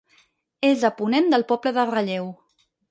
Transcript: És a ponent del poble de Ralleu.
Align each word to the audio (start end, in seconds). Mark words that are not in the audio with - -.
És 0.71 0.85
a 0.89 0.91
ponent 1.03 1.31
del 1.35 1.47
poble 1.53 1.77
de 1.79 1.87
Ralleu. 1.95 2.37